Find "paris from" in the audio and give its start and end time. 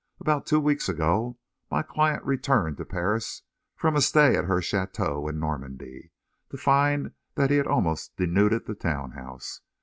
2.85-3.95